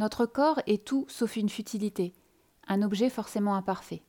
notre 0.00 0.24
corps 0.24 0.62
est 0.66 0.82
tout 0.82 1.04
sauf 1.08 1.36
une 1.36 1.50
futilité, 1.50 2.14
un 2.66 2.80
objet 2.80 3.10
forcément 3.10 3.54
imparfait. 3.54 4.02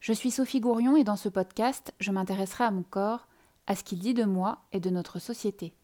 Je 0.00 0.14
suis 0.14 0.30
Sophie 0.30 0.60
Gourion 0.60 0.96
et 0.96 1.04
dans 1.04 1.16
ce 1.16 1.28
podcast, 1.28 1.92
je 2.00 2.10
m'intéresserai 2.12 2.64
à 2.64 2.70
mon 2.70 2.82
corps, 2.82 3.28
à 3.66 3.76
ce 3.76 3.84
qu'il 3.84 3.98
dit 3.98 4.14
de 4.14 4.24
moi 4.24 4.64
et 4.72 4.80
de 4.80 4.88
notre 4.88 5.18
société. 5.18 5.74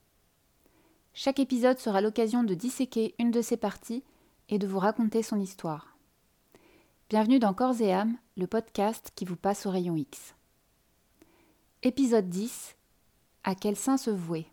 Chaque 1.12 1.40
épisode 1.40 1.78
sera 1.78 2.00
l'occasion 2.00 2.42
de 2.42 2.54
disséquer 2.54 3.14
une 3.18 3.30
de 3.30 3.42
ses 3.42 3.58
parties 3.58 4.02
et 4.48 4.58
de 4.58 4.66
vous 4.66 4.78
raconter 4.78 5.22
son 5.22 5.38
histoire. 5.38 5.98
Bienvenue 7.10 7.40
dans 7.40 7.52
Corps 7.52 7.82
et 7.82 7.92
âme, 7.92 8.16
le 8.38 8.46
podcast 8.46 9.12
qui 9.14 9.26
vous 9.26 9.36
passe 9.36 9.66
au 9.66 9.70
rayon 9.70 9.94
X. 9.94 10.34
Épisode 11.82 12.30
10 12.30 12.76
À 13.44 13.54
quel 13.54 13.76
sein 13.76 13.98
se 13.98 14.10
vouer? 14.10 14.46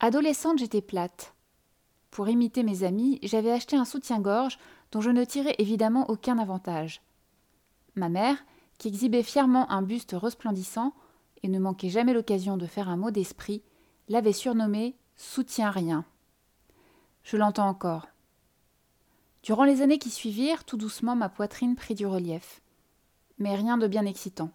Adolescente, 0.00 0.58
j'étais 0.58 0.82
plate. 0.82 1.35
Pour 2.16 2.30
imiter 2.30 2.62
mes 2.62 2.82
amis, 2.82 3.18
j'avais 3.22 3.52
acheté 3.52 3.76
un 3.76 3.84
soutien-gorge 3.84 4.58
dont 4.90 5.02
je 5.02 5.10
ne 5.10 5.22
tirais 5.22 5.54
évidemment 5.58 6.08
aucun 6.08 6.38
avantage. 6.38 7.02
Ma 7.94 8.08
mère, 8.08 8.38
qui 8.78 8.88
exhibait 8.88 9.22
fièrement 9.22 9.70
un 9.70 9.82
buste 9.82 10.16
resplendissant 10.18 10.94
et 11.42 11.48
ne 11.48 11.58
manquait 11.58 11.90
jamais 11.90 12.14
l'occasion 12.14 12.56
de 12.56 12.64
faire 12.64 12.88
un 12.88 12.96
mot 12.96 13.10
d'esprit, 13.10 13.62
l'avait 14.08 14.32
surnommé 14.32 14.96
Soutien 15.16 15.68
rien. 15.68 16.06
Je 17.22 17.36
l'entends 17.36 17.68
encore. 17.68 18.06
Durant 19.42 19.64
les 19.64 19.82
années 19.82 19.98
qui 19.98 20.08
suivirent, 20.08 20.64
tout 20.64 20.78
doucement 20.78 21.16
ma 21.16 21.28
poitrine 21.28 21.76
prit 21.76 21.94
du 21.94 22.06
relief. 22.06 22.62
Mais 23.36 23.54
rien 23.54 23.76
de 23.76 23.88
bien 23.88 24.06
excitant. 24.06 24.52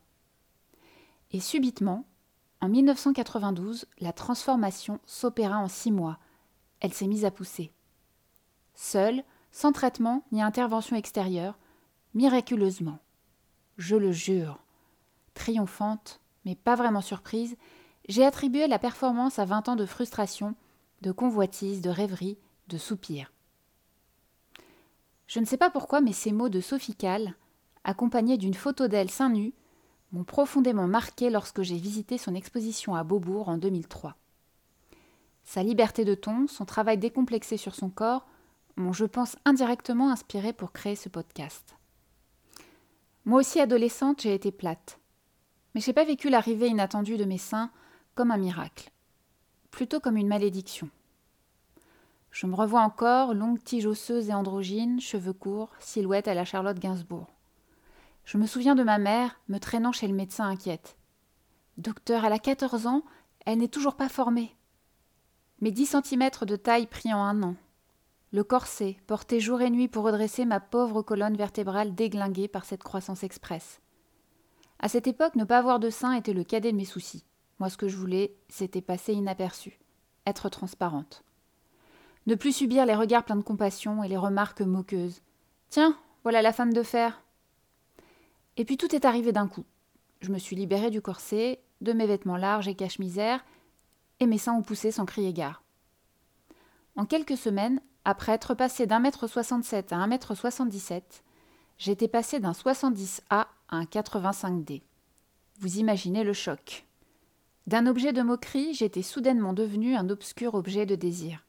Et 1.29 1.39
subitement, 1.39 2.05
en 2.59 2.69
1992, 2.69 3.85
la 3.99 4.13
transformation 4.13 4.99
s'opéra 5.05 5.59
en 5.59 5.67
six 5.67 5.91
mois, 5.91 6.17
elle 6.81 6.93
s'est 6.93 7.07
mise 7.07 7.25
à 7.25 7.31
pousser. 7.31 7.71
Seule, 8.73 9.23
sans 9.51 9.71
traitement 9.71 10.23
ni 10.31 10.41
intervention 10.41 10.95
extérieure, 10.95 11.57
miraculeusement. 12.13 12.99
Je 13.77 13.95
le 13.95 14.11
jure. 14.11 14.59
Triomphante, 15.33 16.19
mais 16.45 16.55
pas 16.55 16.75
vraiment 16.75 17.01
surprise, 17.01 17.55
j'ai 18.09 18.25
attribué 18.25 18.67
la 18.67 18.79
performance 18.79 19.39
à 19.39 19.45
vingt 19.45 19.69
ans 19.69 19.75
de 19.75 19.85
frustration, 19.85 20.55
de 21.01 21.11
convoitise, 21.11 21.81
de 21.81 21.89
rêverie, 21.89 22.37
de 22.67 22.77
soupirs. 22.77 23.31
Je 25.27 25.39
ne 25.39 25.45
sais 25.45 25.57
pas 25.57 25.69
pourquoi, 25.69 26.01
mais 26.01 26.13
ces 26.13 26.31
mots 26.31 26.49
de 26.49 26.59
Sophie 26.59 26.95
Calle, 26.95 27.35
accompagnés 27.83 28.37
d'une 28.37 28.53
photo 28.53 28.87
d'elle 28.87 29.09
seins 29.09 29.29
nus, 29.29 29.53
m'ont 30.11 30.25
profondément 30.25 30.87
marqué 30.87 31.29
lorsque 31.29 31.61
j'ai 31.61 31.77
visité 31.77 32.17
son 32.17 32.35
exposition 32.35 32.95
à 32.95 33.03
Beaubourg 33.03 33.47
en 33.47 33.57
2003. 33.57 34.15
Sa 35.43 35.63
liberté 35.63 36.05
de 36.05 36.15
ton, 36.15 36.47
son 36.47 36.65
travail 36.65 36.97
décomplexé 36.97 37.57
sur 37.57 37.75
son 37.75 37.89
corps 37.89 38.27
m'ont, 38.77 38.93
je 38.93 39.05
pense, 39.05 39.35
indirectement 39.45 40.11
inspiré 40.11 40.53
pour 40.53 40.71
créer 40.71 40.95
ce 40.95 41.09
podcast. 41.09 41.75
Moi 43.25 43.39
aussi, 43.39 43.59
adolescente, 43.59 44.21
j'ai 44.21 44.33
été 44.33 44.51
plate. 44.51 44.99
Mais 45.73 45.81
j'ai 45.81 45.93
pas 45.93 46.05
vécu 46.05 46.29
l'arrivée 46.29 46.67
inattendue 46.67 47.17
de 47.17 47.25
mes 47.25 47.37
seins 47.37 47.71
comme 48.15 48.31
un 48.31 48.37
miracle, 48.37 48.91
plutôt 49.69 49.99
comme 49.99 50.17
une 50.17 50.27
malédiction. 50.27 50.89
Je 52.31 52.47
me 52.47 52.55
revois 52.55 52.81
encore, 52.81 53.33
longue 53.33 53.61
tige 53.61 53.85
osseuse 53.85 54.29
et 54.29 54.33
androgyne, 54.33 55.01
cheveux 55.01 55.33
courts, 55.33 55.69
silhouette 55.79 56.27
à 56.27 56.33
la 56.33 56.45
Charlotte 56.45 56.79
Gainsbourg. 56.79 57.27
Je 58.25 58.37
me 58.37 58.47
souviens 58.47 58.75
de 58.75 58.83
ma 58.83 58.97
mère 58.97 59.39
me 59.49 59.59
traînant 59.59 59.91
chez 59.91 60.07
le 60.07 60.13
médecin 60.13 60.47
inquiète. 60.47 60.97
Docteur, 61.77 62.23
elle 62.23 62.33
a 62.33 62.39
14 62.39 62.87
ans, 62.87 63.03
elle 63.45 63.57
n'est 63.57 63.67
toujours 63.67 63.95
pas 63.95 64.09
formée. 64.09 64.55
Mes 65.61 65.71
dix 65.71 65.85
centimètres 65.85 66.47
de 66.47 66.55
taille 66.55 66.87
pris 66.87 67.13
en 67.13 67.19
un 67.19 67.43
an. 67.43 67.55
Le 68.31 68.43
corset, 68.43 68.97
porté 69.05 69.39
jour 69.39 69.61
et 69.61 69.69
nuit 69.69 69.87
pour 69.87 70.03
redresser 70.03 70.43
ma 70.43 70.59
pauvre 70.59 71.03
colonne 71.03 71.37
vertébrale 71.37 71.93
déglinguée 71.93 72.47
par 72.47 72.65
cette 72.65 72.81
croissance 72.81 73.23
express. 73.23 73.79
À 74.79 74.89
cette 74.89 75.05
époque, 75.05 75.35
ne 75.35 75.43
pas 75.43 75.59
avoir 75.59 75.79
de 75.79 75.91
sein 75.91 76.13
était 76.13 76.33
le 76.33 76.43
cadet 76.43 76.71
de 76.71 76.77
mes 76.77 76.85
soucis. 76.85 77.25
Moi, 77.59 77.69
ce 77.69 77.77
que 77.77 77.87
je 77.87 77.95
voulais, 77.95 78.33
c'était 78.49 78.81
passer 78.81 79.13
inaperçu, 79.13 79.79
être 80.25 80.49
transparente. 80.49 81.23
Ne 82.25 82.33
plus 82.33 82.55
subir 82.55 82.87
les 82.87 82.95
regards 82.95 83.23
pleins 83.23 83.35
de 83.35 83.43
compassion 83.43 84.03
et 84.03 84.07
les 84.07 84.17
remarques 84.17 84.61
moqueuses. 84.61 85.21
Tiens, 85.69 85.95
voilà 86.23 86.41
la 86.41 86.53
femme 86.53 86.73
de 86.73 86.81
fer. 86.81 87.21
Et 88.57 88.65
puis 88.65 88.77
tout 88.77 88.95
est 88.95 89.05
arrivé 89.05 89.31
d'un 89.31 89.47
coup. 89.47 89.65
Je 90.21 90.31
me 90.31 90.39
suis 90.39 90.55
libérée 90.55 90.89
du 90.89 91.01
corset, 91.01 91.61
de 91.81 91.93
mes 91.93 92.07
vêtements 92.07 92.37
larges 92.37 92.67
et 92.67 92.73
cache-misère, 92.73 93.45
et 94.21 94.27
mes 94.27 94.37
seins 94.37 94.53
ont 94.53 94.61
poussé 94.61 94.91
sans 94.91 95.05
crier 95.05 95.33
gare. 95.33 95.63
En 96.95 97.05
quelques 97.05 97.37
semaines, 97.37 97.81
après 98.05 98.31
être 98.31 98.53
passé 98.53 98.85
d'un 98.85 98.99
mètre 98.99 99.27
soixante-sept 99.27 99.91
à 99.91 99.97
un 99.97 100.07
mètre 100.07 100.35
soixante-dix-sept, 100.35 101.23
j'étais 101.77 102.07
passé 102.07 102.39
d'un 102.39 102.51
70A 102.51 103.19
à 103.29 103.47
un 103.69 103.83
85D. 103.83 104.83
Vous 105.59 105.77
imaginez 105.77 106.23
le 106.23 106.33
choc. 106.33 106.85
D'un 107.67 107.87
objet 107.87 108.13
de 108.13 108.21
moquerie, 108.21 108.73
j'étais 108.73 109.01
soudainement 109.01 109.53
devenu 109.53 109.95
un 109.95 110.09
obscur 110.09 110.53
objet 110.53 110.85
de 110.85 110.95
désir. 110.95 111.45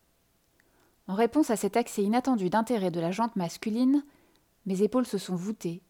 En 1.08 1.14
réponse 1.14 1.50
à 1.50 1.56
cet 1.56 1.76
accès 1.76 2.02
inattendu 2.02 2.48
d'intérêt 2.48 2.90
de 2.90 3.00
la 3.00 3.10
jante 3.10 3.36
masculine, 3.36 4.04
mes 4.64 4.82
épaules 4.82 5.06
se 5.06 5.18
sont 5.18 5.34
voûtées, 5.34 5.82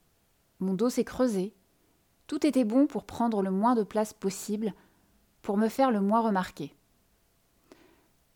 mon 0.59 0.75
dos 0.75 0.91
s'est 0.91 1.05
creusé. 1.05 1.55
Tout 2.27 2.47
était 2.47 2.65
bon 2.65 2.87
pour 2.87 3.05
prendre 3.05 3.43
le 3.43 3.51
moins 3.51 3.75
de 3.75 3.83
place 3.83 4.13
possible, 4.13 4.73
pour 5.43 5.57
me 5.57 5.69
faire 5.69 5.91
le 5.91 6.01
moins 6.01 6.21
remarquer. 6.21 6.75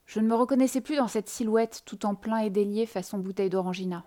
Je 0.05 0.21
ne 0.21 0.29
me 0.29 0.35
reconnaissais 0.35 0.81
plus 0.81 0.97
dans 0.97 1.09
cette 1.09 1.29
silhouette 1.29 1.83
tout 1.85 2.07
en 2.07 2.15
plein 2.15 2.39
et 2.39 2.51
délié 2.51 2.87
façon 2.87 3.19
bouteille 3.19 3.51
d'orangina. 3.51 4.05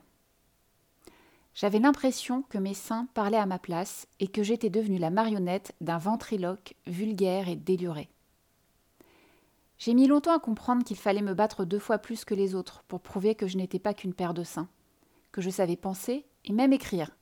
J'avais 1.54 1.80
l'impression 1.80 2.44
que 2.44 2.58
mes 2.58 2.74
seins 2.74 3.08
parlaient 3.14 3.38
à 3.38 3.46
ma 3.46 3.60
place 3.60 4.08
et 4.20 4.28
que 4.28 4.44
j'étais 4.44 4.70
devenue 4.70 4.98
la 4.98 5.10
marionnette 5.10 5.76
d'un 5.82 5.98
ventriloque 5.98 6.76
vulgaire 6.88 7.50
et 7.50 7.58
déluré. 7.58 8.10
J'ai 9.78 9.94
mis 9.94 10.08
longtemps 10.08 10.36
à 10.36 10.40
comprendre 10.40 10.84
qu'il 10.84 10.98
fallait 10.98 11.22
me 11.22 11.34
battre 11.34 11.66
deux 11.66 11.80
fois 11.80 11.98
plus 11.98 12.24
que 12.24 12.34
les 12.34 12.56
autres 12.56 12.84
pour 12.88 13.02
prouver 13.02 13.36
que 13.36 13.48
je 13.48 13.58
n'étais 13.58 13.80
pas 13.80 13.94
qu'une 13.94 14.14
paire 14.14 14.34
de 14.34 14.44
seins, 14.44 14.70
que 15.32 15.42
je 15.42 15.50
savais 15.50 15.78
penser 15.78 16.26
et 16.46 16.54
même 16.54 16.74
écrire. 16.74 17.16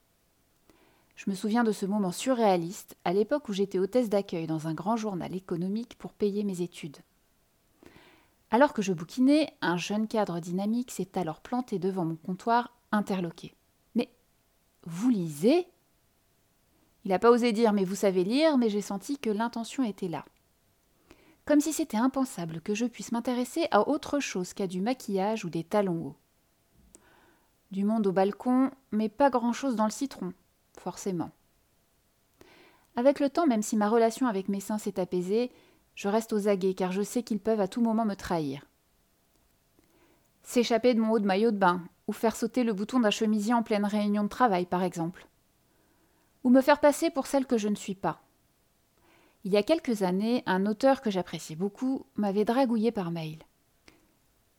Je 1.18 1.32
me 1.32 1.36
souviens 1.36 1.64
de 1.64 1.72
ce 1.72 1.88
moment 1.88 2.12
surréaliste 2.12 2.96
à 3.04 3.12
l'époque 3.12 3.50
où 3.50 3.54
j'étais 3.54 3.80
hôtesse 3.80 4.08
d'accueil 4.08 4.46
dans 4.46 4.68
un 4.68 4.76
grand 4.76 4.96
journal 4.96 5.36
économique 5.36 5.98
pour 5.98 6.14
payer 6.14 6.44
mes 6.44 6.62
études. 6.62 6.98
Alors 8.52 8.72
que 8.72 8.84
je 8.84 8.94
bouquinais, 8.94 9.52
un 9.62 9.78
jeune 9.78 10.08
cadre 10.08 10.40
dynamique 10.40 10.92
s'est 10.92 11.18
alors 11.18 11.42
planté 11.42 11.80
devant 11.80 12.06
mon 12.06 12.18
comptoir, 12.18 12.78
interloqué. 12.92 13.56
Mais 13.96 14.12
vous 14.86 15.10
lisez? 15.10 15.66
Il 17.04 17.10
n'a 17.10 17.20
pas 17.20 17.32
osé 17.32 17.52
dire 17.52 17.74
mais 17.74 17.84
vous 17.84 17.96
savez 17.96 18.24
lire, 18.24 18.60
mais 18.60 18.70
j'ai 18.70 18.82
senti 18.82 19.18
que 19.18 19.32
l'intention 19.32 19.84
était 19.84 20.08
là. 20.08 20.24
Comme 21.46 21.62
si 21.62 21.74
c'était 21.74 21.98
impensable 21.98 22.62
que 22.62 22.76
je 22.76 22.86
puisse 22.86 23.12
m'intéresser 23.12 23.68
à 23.72 23.90
autre 23.90 24.20
chose 24.20 24.54
qu'à 24.54 24.68
du 24.68 24.82
maquillage 24.82 25.46
ou 25.46 25.50
des 25.50 25.64
talons 25.64 26.10
hauts. 26.10 26.16
Du 27.72 27.86
monde 27.86 28.06
au 28.06 28.12
balcon, 28.12 28.70
mais 28.92 29.10
pas 29.10 29.32
grand-chose 29.32 29.76
dans 29.76 29.86
le 29.86 29.92
citron, 29.92 30.34
forcément. 30.80 31.32
Avec 32.96 33.20
le 33.20 33.30
temps, 33.30 33.48
même 33.48 33.62
si 33.62 33.78
ma 33.78 33.90
relation 33.90 34.28
avec 34.28 34.50
mes 34.50 34.60
seins 34.60 34.78
s'est 34.78 35.00
apaisée, 35.00 35.52
je 35.96 36.08
reste 36.08 36.34
aux 36.34 36.48
aguets 36.48 36.74
car 36.74 36.92
je 36.92 37.02
sais 37.02 37.24
qu'ils 37.24 37.40
peuvent 37.40 37.62
à 37.62 37.68
tout 37.68 37.82
moment 37.82 38.06
me 38.06 38.16
trahir. 38.16 38.66
S'échapper 40.44 40.94
de 40.94 41.02
mon 41.02 41.12
haut 41.12 41.20
de 41.20 41.26
maillot 41.26 41.52
de 41.52 41.58
bain, 41.58 41.84
ou 42.08 42.14
faire 42.14 42.36
sauter 42.36 42.64
le 42.64 42.74
bouton 42.74 43.00
d'un 43.00 43.10
chemisier 43.10 43.54
en 43.54 43.64
pleine 43.64 43.86
réunion 43.86 44.24
de 44.24 44.30
travail, 44.30 44.66
par 44.66 44.82
exemple. 44.82 45.28
Ou 46.44 46.50
me 46.50 46.62
faire 46.62 46.80
passer 46.80 47.10
pour 47.10 47.28
celle 47.28 47.46
que 47.46 47.58
je 47.58 47.68
ne 47.68 47.76
suis 47.76 47.96
pas. 47.96 48.22
Il 49.44 49.52
y 49.52 49.58
a 49.58 49.64
quelques 49.64 50.04
années, 50.04 50.44
un 50.46 50.66
auteur 50.66 51.02
que 51.02 51.12
j'appréciais 51.12 51.56
beaucoup 51.56 52.06
m'avait 52.16 52.46
dragouillé 52.46 52.92
par 52.92 53.12
mail. 53.12 53.40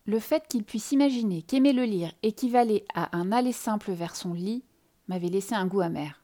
Le 0.05 0.19
fait 0.19 0.47
qu'il 0.47 0.63
puisse 0.63 0.91
imaginer 0.91 1.41
qu'aimer 1.41 1.73
le 1.73 1.83
lire 1.83 2.13
équivalait 2.23 2.85
à 2.93 3.15
un 3.17 3.31
aller 3.31 3.51
simple 3.51 3.91
vers 3.91 4.15
son 4.15 4.33
lit 4.33 4.63
m'avait 5.09 5.27
laissé 5.27 5.55
un 5.55 5.67
goût 5.67 5.81
amer. 5.81 6.23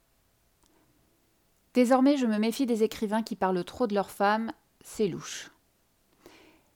Désormais, 1.73 2.15
je 2.15 2.25
me 2.25 2.37
méfie 2.37 2.65
des 2.65 2.83
écrivains 2.83 3.23
qui 3.23 3.35
parlent 3.35 3.65
trop 3.65 3.87
de 3.87 3.93
leurs 3.93 4.11
femmes 4.11 4.53
c'est 4.85 5.07
louche. 5.07 5.51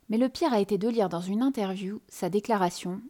Mais 0.10 0.18
le 0.18 0.28
pire 0.28 0.52
a 0.52 0.60
été 0.60 0.78
de 0.78 0.90
lire 0.90 1.10
dans 1.10 1.22
une 1.22 1.44
interview 1.44 2.02
sa 2.10 2.30
déclaration 2.30 3.02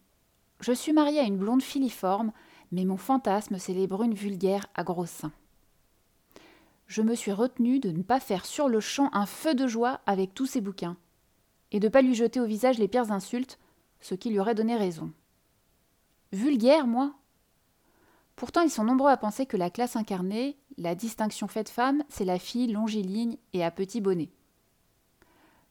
Je 0.59 0.73
suis 0.73 0.93
mariée 0.93 1.19
à 1.19 1.23
une 1.23 1.37
blonde 1.37 1.63
filiforme, 1.63 2.33
mais 2.71 2.85
mon 2.85 2.97
fantasme, 2.97 3.57
c'est 3.57 3.73
les 3.73 3.87
brunes 3.87 4.13
vulgaires 4.13 4.67
à 4.75 4.83
gros 4.83 5.05
seins. 5.05 5.31
Je 6.87 7.01
me 7.01 7.15
suis 7.15 7.31
retenue 7.31 7.79
de 7.79 7.91
ne 7.91 8.03
pas 8.03 8.19
faire 8.19 8.45
sur 8.45 8.67
le 8.67 8.81
champ 8.81 9.09
un 9.13 9.25
feu 9.25 9.55
de 9.55 9.67
joie 9.67 10.01
avec 10.05 10.33
tous 10.33 10.45
ces 10.45 10.61
bouquins, 10.61 10.97
et 11.71 11.79
de 11.79 11.87
ne 11.87 11.91
pas 11.91 12.01
lui 12.01 12.13
jeter 12.13 12.39
au 12.41 12.45
visage 12.45 12.77
les 12.77 12.87
pires 12.87 13.11
insultes, 13.11 13.57
ce 14.01 14.15
qui 14.15 14.29
lui 14.29 14.39
aurait 14.39 14.55
donné 14.55 14.75
raison. 14.75 15.11
Vulgaire, 16.33 16.87
moi? 16.87 17.13
Pourtant, 18.39 18.61
ils 18.61 18.69
sont 18.69 18.85
nombreux 18.85 19.11
à 19.11 19.17
penser 19.17 19.45
que 19.45 19.57
la 19.57 19.69
classe 19.69 19.97
incarnée, 19.97 20.55
la 20.77 20.95
distinction 20.95 21.49
faite 21.49 21.67
femme, 21.67 22.05
c'est 22.07 22.23
la 22.23 22.39
fille 22.39 22.71
longiligne 22.71 23.35
et 23.51 23.65
à 23.65 23.69
petit 23.69 23.99
bonnet. 23.99 24.29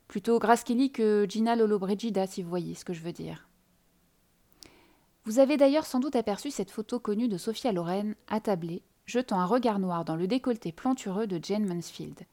Plutôt 0.06 0.38
Grace 0.38 0.64
que 0.64 1.26
Gina 1.26 1.56
Lollobrigida, 1.56 2.26
si 2.26 2.42
vous 2.42 2.50
voyez 2.50 2.74
ce 2.74 2.84
que 2.84 2.92
je 2.92 3.00
veux 3.00 3.14
dire. 3.14 3.48
Vous 5.24 5.38
avez 5.38 5.56
d'ailleurs 5.56 5.86
sans 5.86 5.98
doute 5.98 6.14
aperçu 6.14 6.50
cette 6.50 6.70
photo 6.70 7.00
connue 7.00 7.28
de 7.28 7.38
Sophia 7.38 7.72
Loren, 7.72 8.14
attablée, 8.26 8.82
jetant 9.06 9.40
un 9.40 9.46
regard 9.46 9.78
noir 9.78 10.04
dans 10.04 10.16
le 10.16 10.26
décolleté 10.26 10.70
plantureux 10.70 11.26
de 11.26 11.42
Jane 11.42 11.66
Mansfield. 11.66 12.26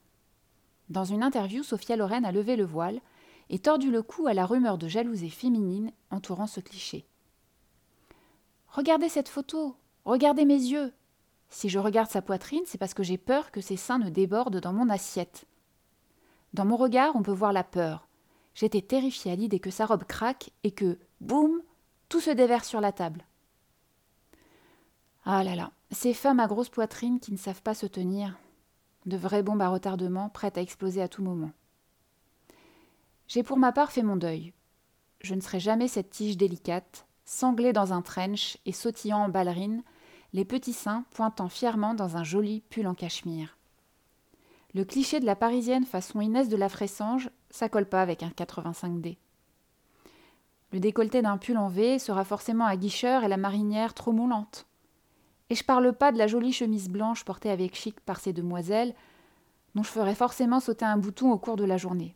Dans 0.89 1.05
une 1.05 1.23
interview, 1.23 1.63
Sophia 1.63 1.95
Loren 1.95 2.25
a 2.25 2.33
levé 2.33 2.57
le 2.57 2.65
voile 2.65 2.99
et 3.49 3.59
tordu 3.59 3.89
le 3.89 4.03
cou 4.03 4.27
à 4.27 4.33
la 4.33 4.45
rumeur 4.45 4.77
de 4.77 4.89
jalousie 4.89 5.29
féminine 5.29 5.93
entourant 6.11 6.47
ce 6.47 6.59
cliché. 6.59 7.05
Regardez 8.67 9.07
cette 9.07 9.29
photo, 9.29 9.77
regardez 10.05 10.45
mes 10.45 10.53
yeux. 10.55 10.93
Si 11.49 11.69
je 11.69 11.79
regarde 11.79 12.09
sa 12.09 12.21
poitrine, 12.21 12.63
c'est 12.65 12.77
parce 12.77 12.93
que 12.93 13.03
j'ai 13.03 13.17
peur 13.17 13.51
que 13.51 13.61
ses 13.61 13.77
seins 13.77 13.99
ne 13.99 14.09
débordent 14.09 14.59
dans 14.59 14.73
mon 14.73 14.89
assiette. 14.89 15.45
Dans 16.53 16.65
mon 16.65 16.77
regard, 16.77 17.15
on 17.15 17.23
peut 17.23 17.31
voir 17.31 17.53
la 17.53 17.63
peur. 17.63 18.07
J'étais 18.53 18.81
terrifiée 18.81 19.31
à 19.31 19.35
l'idée 19.35 19.59
que 19.59 19.69
sa 19.69 19.85
robe 19.85 20.05
craque 20.05 20.51
et 20.63 20.71
que, 20.71 20.97
boum, 21.19 21.61
tout 22.07 22.21
se 22.21 22.29
déverse 22.29 22.67
sur 22.67 22.81
la 22.81 22.91
table. 22.91 23.25
Ah 25.25 25.43
là 25.43 25.55
là, 25.55 25.71
ces 25.91 26.13
femmes 26.13 26.39
à 26.39 26.47
grosse 26.47 26.69
poitrine 26.69 27.19
qui 27.19 27.31
ne 27.31 27.37
savent 27.37 27.61
pas 27.61 27.73
se 27.73 27.85
tenir. 27.85 28.37
De 29.05 29.17
vraies 29.17 29.43
bombes 29.43 29.61
à 29.61 29.69
retardement 29.69 30.29
prêtes 30.29 30.57
à 30.57 30.61
exploser 30.61 31.01
à 31.01 31.07
tout 31.07 31.23
moment. 31.23 31.51
J'ai 33.27 33.43
pour 33.43 33.57
ma 33.57 33.71
part 33.71 33.91
fait 33.91 34.03
mon 34.03 34.15
deuil. 34.15 34.53
Je 35.21 35.33
ne 35.33 35.41
serai 35.41 35.59
jamais 35.59 35.87
cette 35.87 36.11
tige 36.11 36.37
délicate, 36.37 37.07
sanglée 37.25 37.73
dans 37.73 37.91
un 37.91 38.01
trench 38.01 38.57
et 38.65 38.71
sautillant 38.71 39.23
en 39.23 39.29
ballerine, 39.29 39.83
les 40.35 40.43
petits 40.43 40.73
seins 40.73 41.05
pointant 41.11 41.47
fièrement 41.47 41.93
dans 41.93 42.17
un 42.17 42.25
joli 42.25 42.59
pull 42.69 42.87
en 42.87 42.93
cachemire. 42.93 43.57
Le 44.73 44.83
cliché 44.83 45.21
de 45.21 45.25
la 45.25 45.37
parisienne 45.37 45.85
façon 45.85 46.19
Inès 46.19 46.49
de 46.49 46.57
la 46.57 46.67
Fressange, 46.67 47.29
ça 47.49 47.69
colle 47.69 47.85
pas 47.85 48.01
avec 48.01 48.21
un 48.21 48.27
85D. 48.27 49.15
Le 50.73 50.79
décolleté 50.81 51.21
d'un 51.21 51.37
pull 51.37 51.57
en 51.57 51.69
V 51.69 51.99
sera 51.99 52.25
forcément 52.25 52.65
à 52.65 52.75
guicheur 52.75 53.23
et 53.23 53.29
la 53.29 53.37
marinière 53.37 53.93
trop 53.93 54.11
moulante. 54.11 54.67
Et 55.49 55.55
je 55.55 55.63
parle 55.63 55.93
pas 55.93 56.11
de 56.11 56.17
la 56.17 56.27
jolie 56.27 56.51
chemise 56.51 56.89
blanche 56.89 57.23
portée 57.23 57.49
avec 57.49 57.73
chic 57.73 58.01
par 58.01 58.19
ces 58.19 58.33
demoiselles, 58.33 58.93
dont 59.73 59.83
je 59.83 59.89
ferai 59.89 60.15
forcément 60.15 60.59
sauter 60.59 60.83
un 60.83 60.97
bouton 60.97 61.31
au 61.31 61.37
cours 61.37 61.55
de 61.55 61.63
la 61.63 61.77
journée. 61.77 62.13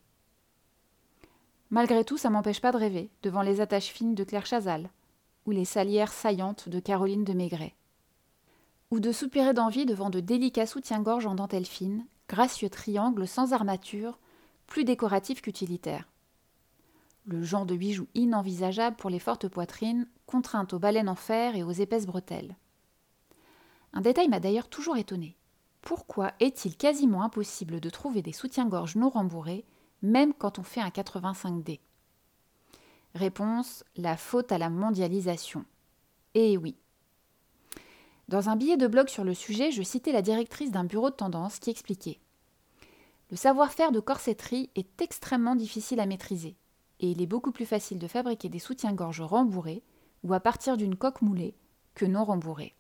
Malgré 1.70 2.04
tout, 2.04 2.18
ça 2.18 2.30
m'empêche 2.30 2.60
pas 2.60 2.74
de 2.74 2.78
rêver 2.78 3.12
devant 3.24 3.44
les 3.44 3.62
attaches 3.62 3.94
fines 3.94 4.14
de 4.14 4.26
Claire 4.26 4.46
Chazal, 4.46 4.90
ou 5.46 5.52
les 5.52 5.64
salières 5.64 6.12
saillantes 6.12 6.68
de 6.68 6.82
Caroline 6.82 7.24
de 7.24 7.32
Maigret, 7.32 7.76
ou 8.92 9.00
de 9.00 9.12
soupirer 9.12 9.54
d'envie 9.54 9.86
devant 9.86 10.10
de 10.10 10.20
délicats 10.20 10.66
soutiens-gorge 10.66 11.26
en 11.26 11.36
dentelle 11.36 11.66
fine, 11.66 12.06
gracieux 12.28 12.70
triangle 12.70 13.28
sans 13.28 13.54
armature, 13.54 14.20
plus 14.68 14.84
décoratif 14.84 15.42
qu'utilitaire. 15.42 16.08
Le 17.26 17.44
genre 17.44 17.66
de 17.66 17.76
bijoux 17.76 18.08
inenvisageable 18.16 18.96
pour 18.96 19.10
les 19.10 19.20
fortes 19.20 19.48
poitrines, 19.48 20.08
contraintes 20.26 20.74
aux 20.74 20.80
baleines 20.80 21.10
en 21.10 21.16
fer 21.16 21.56
et 21.56 21.64
aux 21.64 21.72
épaisses 21.72 22.08
bretelles. 22.08 22.56
Un 23.94 24.02
détail 24.02 24.28
m'a 24.28 24.40
d'ailleurs 24.40 24.70
toujours 24.70 24.98
étonné. 24.98 25.36
Pourquoi 25.82 26.34
est-il 26.40 26.76
quasiment 26.76 27.24
impossible 27.24 27.80
de 27.80 27.90
trouver 27.90 28.22
des 28.22 28.34
soutiens-gorge 28.34 28.96
non 28.96 29.10
rembourrés, 29.10 29.66
même 30.02 30.34
quand 30.34 30.60
on 30.60 30.64
fait 30.64 30.82
un 30.82 30.90
85D 30.90 31.80
Réponse 33.16 33.84
la 33.96 34.18
faute 34.18 34.52
à 34.52 34.58
la 34.58 34.70
mondialisation. 34.70 35.66
Eh 36.36 36.58
oui, 36.58 36.76
dans 38.30 38.48
un 38.48 38.56
billet 38.56 38.78
de 38.78 38.86
blog 38.86 39.10
sur 39.10 39.24
le 39.24 39.34
sujet, 39.34 39.72
je 39.72 39.82
citais 39.82 40.12
la 40.12 40.22
directrice 40.22 40.70
d'un 40.70 40.84
bureau 40.84 41.10
de 41.10 41.16
tendance 41.16 41.58
qui 41.58 41.72
expliquait 41.72 42.20
Le 43.32 43.36
savoir-faire 43.36 43.92
de 43.92 44.00
corsetterie 44.00 44.70
est 44.76 45.02
extrêmement 45.02 45.56
difficile 45.56 46.00
à 46.00 46.06
maîtriser, 46.06 46.56
et 47.00 47.10
il 47.10 47.24
est 47.24 47.28
beaucoup 47.28 47.52
plus 47.52 47.66
facile 47.66 47.98
de 47.98 48.08
fabriquer 48.08 48.48
des 48.48 48.60
soutiens-gorge 48.60 49.22
rembourrés 49.22 49.82
ou 50.24 50.36
à 50.36 50.40
partir 50.40 50.78
d'une 50.78 50.96
coque 50.96 51.24
moulée 51.24 51.56
que 51.96 52.06
non 52.06 52.24
rembourrés. 52.24 52.76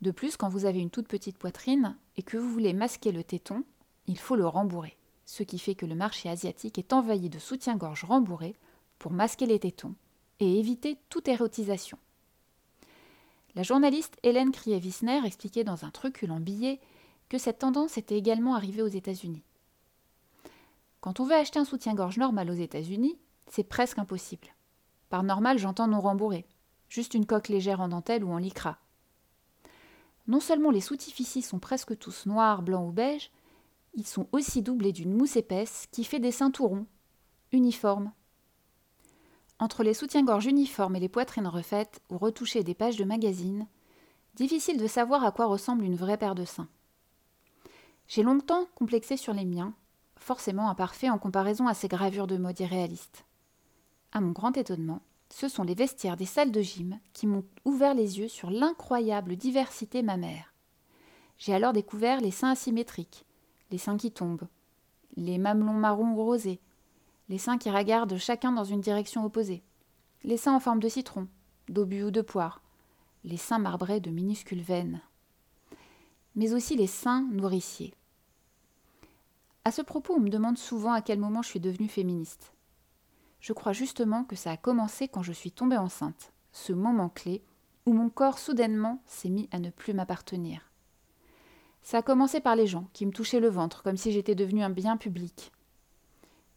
De 0.00 0.10
plus, 0.10 0.36
quand 0.36 0.48
vous 0.48 0.64
avez 0.64 0.80
une 0.80 0.90
toute 0.90 1.06
petite 1.06 1.38
poitrine 1.38 1.96
et 2.16 2.24
que 2.24 2.36
vous 2.36 2.50
voulez 2.50 2.72
masquer 2.72 3.12
le 3.12 3.22
téton, 3.22 3.62
il 4.08 4.18
faut 4.18 4.34
le 4.34 4.48
rembourrer, 4.48 4.96
ce 5.26 5.44
qui 5.44 5.60
fait 5.60 5.76
que 5.76 5.86
le 5.86 5.94
marché 5.94 6.28
asiatique 6.28 6.78
est 6.78 6.92
envahi 6.92 7.28
de 7.28 7.38
soutiens-gorge 7.38 8.02
rembourrés 8.02 8.56
pour 8.98 9.12
masquer 9.12 9.46
les 9.46 9.60
tétons 9.60 9.94
et 10.40 10.58
éviter 10.58 10.98
toute 11.08 11.28
érotisation. 11.28 11.98
La 13.58 13.64
journaliste 13.64 14.16
Hélène 14.22 14.52
Krier-Wissner 14.52 15.20
expliquait 15.24 15.64
dans 15.64 15.84
un 15.84 15.90
truculent 15.90 16.38
billet 16.38 16.78
que 17.28 17.38
cette 17.38 17.58
tendance 17.58 17.98
était 17.98 18.16
également 18.16 18.54
arrivée 18.54 18.82
aux 18.82 18.86
États-Unis. 18.86 19.42
Quand 21.00 21.18
on 21.18 21.24
veut 21.24 21.34
acheter 21.34 21.58
un 21.58 21.64
soutien-gorge 21.64 22.18
normal 22.18 22.50
aux 22.50 22.54
États-Unis, 22.54 23.18
c'est 23.48 23.64
presque 23.64 23.98
impossible. 23.98 24.46
Par 25.08 25.24
normal, 25.24 25.58
j'entends 25.58 25.88
non 25.88 26.00
rembourré, 26.00 26.46
juste 26.88 27.14
une 27.14 27.26
coque 27.26 27.48
légère 27.48 27.80
en 27.80 27.88
dentelle 27.88 28.22
ou 28.22 28.30
en 28.30 28.38
lycra. 28.38 28.78
Non 30.28 30.38
seulement 30.38 30.70
les 30.70 30.80
soutifs 30.80 31.44
sont 31.44 31.58
presque 31.58 31.98
tous 31.98 32.26
noirs, 32.26 32.62
blancs 32.62 32.88
ou 32.88 32.92
beige, 32.92 33.32
ils 33.94 34.06
sont 34.06 34.28
aussi 34.30 34.62
doublés 34.62 34.92
d'une 34.92 35.16
mousse 35.16 35.34
épaisse 35.34 35.88
qui 35.90 36.04
fait 36.04 36.20
des 36.20 36.30
seins 36.30 36.52
tout 36.52 36.68
ronds, 36.68 36.86
uniformes, 37.50 38.12
entre 39.58 39.82
les 39.82 39.94
soutiens-gorge 39.94 40.46
uniformes 40.46 40.96
et 40.96 41.00
les 41.00 41.08
poitrines 41.08 41.46
refaites 41.46 42.00
ou 42.10 42.18
retouchées 42.18 42.62
des 42.62 42.74
pages 42.74 42.96
de 42.96 43.04
magazines, 43.04 43.66
difficile 44.34 44.78
de 44.78 44.86
savoir 44.86 45.24
à 45.24 45.32
quoi 45.32 45.46
ressemble 45.46 45.84
une 45.84 45.96
vraie 45.96 46.16
paire 46.16 46.34
de 46.34 46.44
seins. 46.44 46.68
J'ai 48.06 48.22
longtemps 48.22 48.66
complexé 48.74 49.16
sur 49.16 49.34
les 49.34 49.44
miens, 49.44 49.74
forcément 50.16 50.70
imparfaits 50.70 51.10
en 51.10 51.18
comparaison 51.18 51.66
à 51.66 51.74
ces 51.74 51.88
gravures 51.88 52.26
de 52.26 52.36
mode 52.36 52.58
irréalistes. 52.60 53.24
À 54.12 54.20
mon 54.20 54.30
grand 54.30 54.56
étonnement, 54.56 55.02
ce 55.30 55.48
sont 55.48 55.62
les 55.62 55.74
vestiaires 55.74 56.16
des 56.16 56.24
salles 56.24 56.52
de 56.52 56.62
gym 56.62 56.98
qui 57.12 57.26
m'ont 57.26 57.44
ouvert 57.64 57.94
les 57.94 58.18
yeux 58.18 58.28
sur 58.28 58.50
l'incroyable 58.50 59.36
diversité 59.36 60.02
mammaire. 60.02 60.54
J'ai 61.36 61.54
alors 61.54 61.72
découvert 61.72 62.20
les 62.20 62.30
seins 62.30 62.52
asymétriques, 62.52 63.26
les 63.70 63.78
seins 63.78 63.98
qui 63.98 64.10
tombent, 64.10 64.48
les 65.16 65.38
mamelons 65.38 65.74
marron 65.74 66.12
ou 66.12 66.24
rosés, 66.24 66.60
les 67.28 67.38
seins 67.38 67.58
qui 67.58 67.70
regardent 67.70 68.16
chacun 68.16 68.52
dans 68.52 68.64
une 68.64 68.80
direction 68.80 69.24
opposée, 69.24 69.62
les 70.24 70.36
seins 70.36 70.54
en 70.54 70.60
forme 70.60 70.80
de 70.80 70.88
citron, 70.88 71.28
d'obus 71.68 72.04
ou 72.04 72.10
de 72.10 72.22
poire, 72.22 72.62
les 73.24 73.36
seins 73.36 73.58
marbrés 73.58 74.00
de 74.00 74.10
minuscules 74.10 74.62
veines, 74.62 75.00
mais 76.34 76.54
aussi 76.54 76.76
les 76.76 76.86
seins 76.86 77.22
nourriciers. 77.30 77.94
À 79.64 79.70
ce 79.70 79.82
propos, 79.82 80.14
on 80.14 80.20
me 80.20 80.30
demande 80.30 80.56
souvent 80.56 80.92
à 80.92 81.02
quel 81.02 81.18
moment 81.18 81.42
je 81.42 81.48
suis 81.48 81.60
devenue 81.60 81.88
féministe. 81.88 82.52
Je 83.40 83.52
crois 83.52 83.72
justement 83.72 84.24
que 84.24 84.36
ça 84.36 84.52
a 84.52 84.56
commencé 84.56 85.08
quand 85.08 85.22
je 85.22 85.32
suis 85.32 85.52
tombée 85.52 85.76
enceinte, 85.76 86.32
ce 86.52 86.72
moment 86.72 87.08
clé 87.08 87.42
où 87.86 87.92
mon 87.92 88.08
corps 88.08 88.38
soudainement 88.38 89.02
s'est 89.06 89.28
mis 89.28 89.48
à 89.52 89.58
ne 89.58 89.70
plus 89.70 89.94
m'appartenir. 89.94 90.70
Ça 91.82 91.98
a 91.98 92.02
commencé 92.02 92.40
par 92.40 92.56
les 92.56 92.66
gens 92.66 92.88
qui 92.92 93.06
me 93.06 93.12
touchaient 93.12 93.40
le 93.40 93.48
ventre 93.48 93.82
comme 93.82 93.96
si 93.96 94.12
j'étais 94.12 94.34
devenue 94.34 94.62
un 94.62 94.70
bien 94.70 94.96
public, 94.96 95.52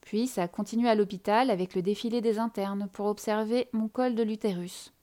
puis 0.02 0.28
ça 0.28 0.48
continue 0.48 0.88
à 0.88 0.96
l'hôpital 0.96 1.50
avec 1.50 1.76
le 1.76 1.82
défilé 1.82 2.22
des 2.22 2.40
internes 2.40 2.90
pour 2.92 3.06
observer 3.06 3.70
mon 3.72 3.88
col 3.88 4.16
de 4.16 4.24
l'utérus. 4.24 4.94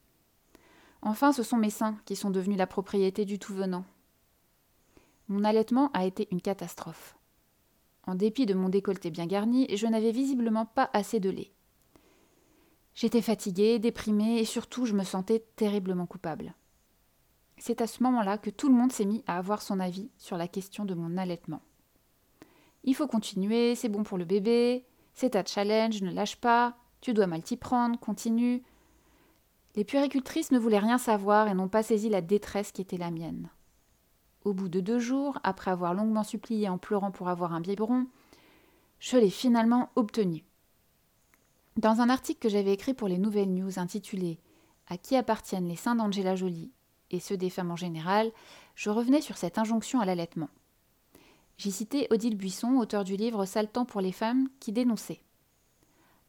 Enfin, 1.03 1.33
ce 1.33 1.43
sont 1.43 1.57
mes 1.57 1.71
seins 1.71 1.97
qui 2.05 2.17
sont 2.17 2.31
devenus 2.31 2.59
la 2.59 2.67
propriété 2.67 3.25
du 3.25 3.39
tout 3.39 3.55
venant. 3.55 3.85
Mon 5.29 5.45
allaitement 5.45 5.91
a 5.93 6.05
été 6.05 6.29
une 6.33 6.41
catastrophe. 6.41 7.17
En 8.07 8.15
dépit 8.15 8.47
de 8.47 8.55
mon 8.55 8.69
décolleté 8.69 9.11
bien 9.11 9.27
garni, 9.27 9.69
je 9.77 9.87
n'avais 9.87 10.13
visiblement 10.13 10.67
pas 10.67 10.91
assez 10.93 11.21
de 11.21 11.31
lait. 11.31 11.53
J'étais 12.95 13.23
fatiguée, 13.23 13.79
déprimée 13.79 14.41
et 14.41 14.45
surtout 14.45 14.87
je 14.87 14.95
me 14.95 15.05
sentais 15.05 15.45
terriblement 15.55 16.07
coupable. 16.07 16.55
C'est 17.59 17.81
à 17.81 17.87
ce 17.87 18.03
moment-là 18.03 18.39
que 18.39 18.51
tout 18.51 18.69
le 18.69 18.75
monde 18.75 18.93
s'est 18.93 19.05
mis 19.05 19.23
à 19.27 19.39
avoir 19.39 19.63
son 19.63 19.79
avis 19.79 20.11
sur 20.17 20.37
la 20.37 20.49
question 20.49 20.85
de 20.85 20.95
mon 20.95 21.17
allaitement. 21.17 21.63
Il 22.85 22.95
faut 22.95 23.07
continuer, 23.07 23.75
c'est 23.75 23.89
bon 23.89 24.05
pour 24.05 24.19
le 24.19 24.25
bébé, 24.25 24.87
c'est 25.19 25.31
ta 25.31 25.45
challenge, 25.45 26.01
ne 26.01 26.13
lâche 26.13 26.37
pas, 26.37 26.77
tu 27.01 27.13
dois 27.13 27.27
mal 27.27 27.43
t'y 27.43 27.57
prendre, 27.57 27.99
continue. 27.99 28.63
Les 29.75 29.83
puéricultrices 29.83 30.53
ne 30.53 30.61
voulaient 30.61 30.79
rien 30.79 30.97
savoir 30.97 31.49
et 31.49 31.55
n'ont 31.55 31.67
pas 31.67 31.83
saisi 31.83 32.09
la 32.09 32.21
détresse 32.21 32.71
qui 32.71 32.83
était 32.83 32.99
la 32.99 33.11
mienne. 33.11 33.51
Au 34.45 34.53
bout 34.53 34.69
de 34.69 34.79
deux 34.79 35.01
jours, 35.01 35.41
après 35.43 35.73
avoir 35.73 35.93
longuement 35.93 36.23
supplié 36.23 36.69
en 36.69 36.79
pleurant 36.79 37.11
pour 37.11 37.29
avoir 37.29 37.53
un 37.53 37.61
biberon, 37.61 38.07
je 39.01 39.17
l'ai 39.17 39.31
finalement 39.31 39.91
obtenu. 39.97 40.45
Dans 41.77 42.01
un 42.01 42.11
article 42.11 42.39
que 42.39 42.49
j'avais 42.49 42.73
écrit 42.73 42.95
pour 42.95 43.09
les 43.09 43.19
Nouvelles 43.19 43.53
News 43.53 43.81
intitulé 43.81 44.39
À 44.87 44.99
qui 44.99 45.17
appartiennent 45.17 45.69
les 45.69 45.75
seins 45.75 45.97
d'Angela 45.97 46.37
Jolie 46.37 46.71
et 47.11 47.19
ceux 47.19 47.37
des 47.37 47.51
femmes 47.51 47.73
en 47.73 47.77
général, 47.77 48.31
je 48.77 48.91
revenais 48.91 49.21
sur 49.21 49.37
cette 49.37 49.59
injonction 49.59 49.99
à 49.99 50.05
l'allaitement. 50.05 50.51
J'y 51.59 51.73
citais 51.73 52.07
Odile 52.11 52.37
Buisson, 52.37 52.77
auteur 52.79 53.03
du 53.03 53.17
livre 53.17 53.45
Sale 53.45 53.69
pour 53.69 54.01
les 54.01 54.13
femmes, 54.13 54.49
qui 54.61 54.71
dénonçait. 54.71 55.21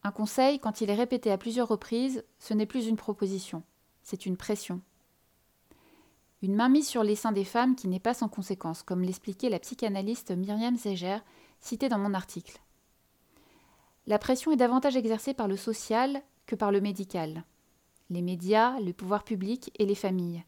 Un 0.04 0.12
conseil, 0.12 0.60
quand 0.60 0.82
il 0.82 0.90
est 0.90 0.96
répété 0.96 1.32
à 1.32 1.38
plusieurs 1.38 1.68
reprises, 1.68 2.24
ce 2.40 2.56
n'est 2.56 2.66
plus 2.66 2.88
une 2.88 2.96
proposition, 2.96 3.62
c'est 4.02 4.26
une 4.26 4.38
pression. 4.38 4.82
Une 6.42 6.56
mainmise 6.56 6.88
sur 6.88 7.04
les 7.04 7.16
seins 7.16 7.32
des 7.32 7.44
femmes 7.44 7.76
qui 7.76 7.88
n'est 7.88 8.00
pas 8.00 8.16
sans 8.16 8.28
conséquence, 8.28 8.82
comme 8.82 9.04
l'expliquait 9.04 9.50
la 9.50 9.60
psychanalyste 9.60 10.32
Myriam 10.32 10.78
Seger, 10.78 11.20
citée 11.60 11.90
dans 11.90 12.00
mon 12.00 12.16
article. 12.16 12.60
La 14.08 14.18
pression 14.18 14.52
est 14.52 14.58
davantage 14.58 14.96
exercée 14.96 15.36
par 15.36 15.48
le 15.48 15.58
social 15.58 16.24
que 16.48 16.56
par 16.56 16.72
le 16.72 16.82
médical. 16.82 17.44
Les 18.10 18.24
médias, 18.24 18.80
le 18.80 18.94
pouvoir 18.94 19.24
public 19.24 19.70
et 19.78 19.86
les 19.86 19.94
familles. 19.94 20.44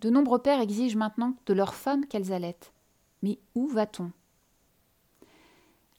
De 0.00 0.10
nombreux 0.10 0.42
pères 0.42 0.60
exigent 0.60 0.98
maintenant 0.98 1.34
de 1.46 1.54
leurs 1.54 1.74
femmes 1.74 2.04
qu'elles 2.04 2.32
allaitent. 2.32 2.74
Mais 3.22 3.38
où 3.54 3.68
va-t-on? 3.68 4.12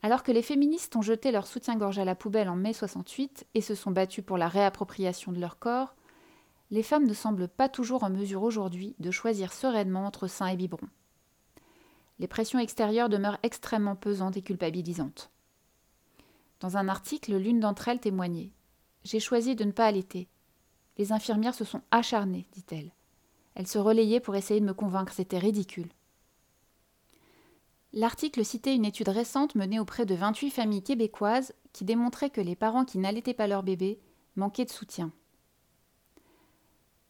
Alors 0.01 0.23
que 0.23 0.31
les 0.31 0.41
féministes 0.41 0.95
ont 0.95 1.01
jeté 1.01 1.31
leur 1.31 1.45
soutien-gorge 1.45 1.99
à 1.99 2.05
la 2.05 2.15
poubelle 2.15 2.49
en 2.49 2.55
mai 2.55 2.73
68 2.73 3.47
et 3.53 3.61
se 3.61 3.75
sont 3.75 3.91
battues 3.91 4.21
pour 4.21 4.37
la 4.37 4.47
réappropriation 4.47 5.31
de 5.31 5.39
leur 5.39 5.59
corps, 5.59 5.95
les 6.71 6.83
femmes 6.83 7.05
ne 7.05 7.13
semblent 7.13 7.47
pas 7.47 7.67
toujours 7.67 8.03
en 8.03 8.09
mesure 8.09 8.43
aujourd'hui 8.43 8.95
de 8.99 9.11
choisir 9.11 9.51
sereinement 9.51 10.05
entre 10.05 10.27
sein 10.27 10.47
et 10.47 10.55
biberon. 10.55 10.87
Les 12.19 12.27
pressions 12.27 12.59
extérieures 12.59 13.09
demeurent 13.09 13.39
extrêmement 13.43 13.95
pesantes 13.95 14.37
et 14.37 14.41
culpabilisantes. 14.41 15.31
Dans 16.59 16.77
un 16.77 16.87
article, 16.87 17.35
l'une 17.37 17.59
d'entre 17.59 17.87
elles 17.87 17.99
témoignait 17.99 18.51
J'ai 19.03 19.19
choisi 19.19 19.55
de 19.55 19.63
ne 19.63 19.71
pas 19.71 19.85
allaiter. 19.85 20.27
Les 20.97 21.11
infirmières 21.11 21.55
se 21.55 21.63
sont 21.63 21.81
acharnées, 21.91 22.47
dit-elle. 22.51 22.91
Elles 23.55 23.67
se 23.67 23.79
relayaient 23.79 24.19
pour 24.19 24.35
essayer 24.35 24.59
de 24.59 24.65
me 24.65 24.73
convaincre, 24.73 25.13
c'était 25.13 25.39
ridicule. 25.39 25.89
L'article 27.91 28.45
citait 28.45 28.75
une 28.75 28.85
étude 28.85 29.09
récente 29.09 29.55
menée 29.55 29.79
auprès 29.79 30.05
de 30.05 30.13
28 30.13 30.51
familles 30.51 30.83
québécoises 30.83 31.53
qui 31.73 31.85
démontrait 31.85 32.29
que 32.29 32.41
les 32.41 32.55
parents 32.55 32.85
qui 32.85 32.99
n'allaitaient 32.99 33.33
pas 33.33 33.47
leur 33.47 33.63
bébé 33.63 33.99
manquaient 34.35 34.65
de 34.65 34.69
soutien. 34.69 35.11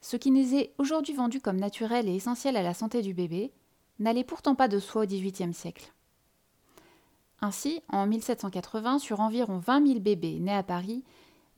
Ce 0.02 0.16
qui 0.16 0.32
nous 0.32 0.56
est 0.56 0.74
aujourd'hui 0.78 1.14
vendu 1.14 1.42
comme 1.42 1.60
naturel 1.60 2.08
et 2.08 2.16
essentiel 2.16 2.56
à 2.56 2.64
la 2.64 2.74
santé 2.74 3.02
du 3.02 3.14
bébé 3.14 3.52
n'allait 4.00 4.24
pourtant 4.24 4.56
pas 4.56 4.70
de 4.70 4.80
soi 4.80 5.04
au 5.04 5.06
XVIIIe 5.06 5.54
siècle. 5.54 5.94
Ainsi, 7.42 7.82
en 7.90 8.08
1780, 8.08 9.00
sur 9.00 9.20
environ 9.20 9.60
20 9.60 9.86
000 9.88 10.00
bébés 10.00 10.40
nés 10.40 10.54
à 10.54 10.64
Paris, 10.64 11.04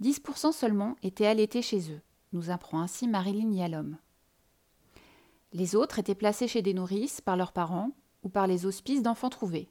10% 0.01 0.51
seulement 0.51 0.96
étaient 1.04 1.28
allaités 1.28 1.62
chez 1.62 1.92
eux, 1.92 2.01
nous 2.34 2.50
apprend 2.50 2.82
ainsi 2.82 3.08
Marilyn 3.08 3.51
Yalom. 3.51 3.98
Les 5.54 5.75
autres 5.75 6.00
étaient 6.00 6.16
placés 6.16 6.48
chez 6.48 6.63
des 6.63 6.74
nourrices 6.74 7.22
par 7.22 7.38
leurs 7.38 7.51
parents 7.51 7.92
ou 8.24 8.30
par 8.30 8.48
les 8.48 8.66
hospices 8.66 9.04
d'enfants 9.04 9.30
trouvés. 9.30 9.70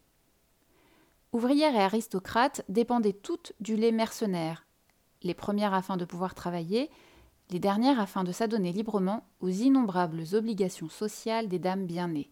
Ouvrières 1.33 1.75
et 1.75 1.81
aristocrates 1.81 2.63
dépendaient 2.67 3.13
toutes 3.13 3.53
du 3.59 3.75
lait 3.75 3.91
mercenaire, 3.91 4.65
les 5.23 5.33
premières 5.33 5.73
afin 5.73 5.97
de 5.97 6.05
pouvoir 6.05 6.35
travailler, 6.35 6.89
les 7.49 7.59
dernières 7.59 7.99
afin 7.99 8.23
de 8.23 8.31
s'adonner 8.31 8.71
librement 8.71 9.25
aux 9.39 9.49
innombrables 9.49 10.23
obligations 10.33 10.89
sociales 10.89 11.47
des 11.47 11.59
dames 11.59 11.85
bien 11.85 12.07
nées. 12.07 12.31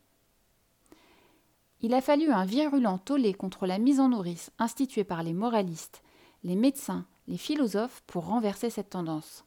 Il 1.81 1.93
a 1.93 2.01
fallu 2.01 2.29
un 2.29 2.45
virulent 2.45 2.97
tollé 2.97 3.33
contre 3.33 3.65
la 3.65 3.79
mise 3.79 4.01
en 4.01 4.09
nourrice 4.09 4.51
instituée 4.59 5.05
par 5.05 5.23
les 5.23 5.33
moralistes, 5.33 6.03
les 6.43 6.55
médecins, 6.55 7.05
les 7.27 7.37
philosophes 7.37 8.03
pour 8.05 8.25
renverser 8.25 8.69
cette 8.69 8.89
tendance. 8.89 9.45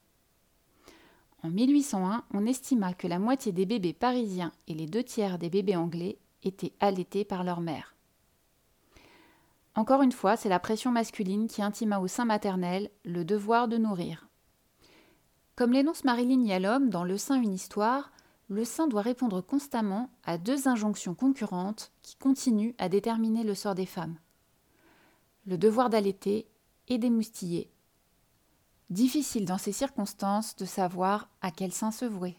En 1.43 1.51
1801, 1.51 2.25
on 2.33 2.47
estima 2.47 2.95
que 2.95 3.09
la 3.09 3.19
moitié 3.19 3.53
des 3.53 3.67
bébés 3.67 3.93
parisiens 3.93 4.53
et 4.69 4.75
les 4.75 4.87
deux 4.87 5.03
tiers 5.03 5.39
des 5.39 5.51
bébés 5.51 5.77
anglais 5.77 6.19
étaient 6.43 6.73
allaités 6.81 7.25
par 7.25 7.45
leur 7.45 7.61
mère. 7.61 7.95
Encore 9.75 10.03
une 10.03 10.13
fois, 10.13 10.37
c'est 10.37 10.49
la 10.49 10.61
pression 10.61 10.91
masculine 10.91 11.49
qui 11.49 11.63
intima 11.63 11.99
au 11.99 12.07
sein 12.07 12.25
maternel 12.25 12.91
le 13.05 13.25
devoir 13.25 13.69
de 13.69 13.79
nourrir. 13.79 14.29
Comme 15.57 15.73
l'énonce 15.73 16.05
Marilyn 16.05 16.43
Yalom 16.43 16.91
dans 16.91 17.05
Le 17.05 17.17
sein 17.17 17.41
une 17.41 17.55
histoire, 17.55 18.13
le 18.49 18.65
sein 18.65 18.87
doit 18.87 19.03
répondre 19.03 19.41
constamment 19.41 20.11
à 20.25 20.37
deux 20.37 20.69
injonctions 20.69 21.15
concurrentes 21.15 21.91
qui 22.03 22.17
continuent 22.17 22.75
à 22.79 22.89
déterminer 22.89 23.45
le 23.45 23.55
sort 23.55 23.75
des 23.75 23.87
femmes. 23.87 24.19
Le 25.47 25.57
devoir 25.57 25.89
d'allaiter 25.89 26.47
et 26.89 26.99
d'émoustiller. 26.99 27.71
Difficile 28.91 29.47
dans 29.47 29.59
ces 29.59 29.73
circonstances 29.73 30.55
de 30.57 30.67
savoir 30.67 31.31
à 31.41 31.51
quel 31.51 31.73
sein 31.73 31.91
se 31.91 32.05
vouer. 32.05 32.37